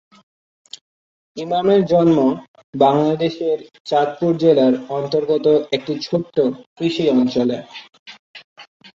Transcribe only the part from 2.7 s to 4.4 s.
বাংলাদেশের চাঁদপুর